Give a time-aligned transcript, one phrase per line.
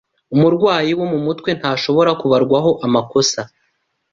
[0.35, 3.39] umurwayi wo mu mutwe ntashobora kubarwaho amakosa